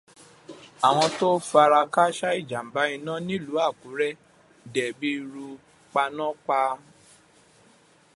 [0.87, 4.17] Àwọn tó fara káásá ìjàmbá iná nílùú Àkúrẹ́
[4.73, 5.47] d'ẹ̀bi ru
[5.93, 6.71] panápan.